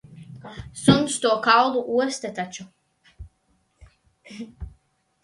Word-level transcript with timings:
Suns 0.83 1.17
to 1.25 1.33
kaulu 1.47 1.83
osta 2.05 2.31
taču. 2.39 2.65